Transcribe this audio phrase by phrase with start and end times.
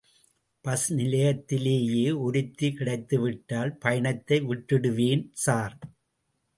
[0.65, 5.77] Bus நிலையத்திலேயே ஒருத்தி கிடைத்துவிட்டால் பயணத்தை விட்டுடுவேன் ஸார்.